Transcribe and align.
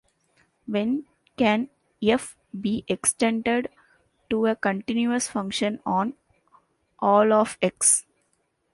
When 0.65 1.05
can 1.37 1.69
"f" 2.01 2.35
be 2.59 2.83
extended 2.87 3.69
to 4.31 4.47
a 4.47 4.55
continuous 4.55 5.27
function 5.27 5.79
on 5.85 6.15
all 6.97 7.31
of 7.31 7.59
"X"? 7.61 8.07